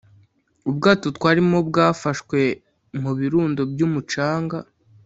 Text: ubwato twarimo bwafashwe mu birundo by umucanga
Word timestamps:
ubwato 0.69 1.05
twarimo 1.17 1.57
bwafashwe 1.69 2.39
mu 3.01 3.11
birundo 3.19 3.61
by 3.71 3.81
umucanga 3.87 4.57